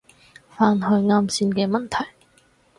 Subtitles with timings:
[0.57, 2.09] 返去啱先嘅問題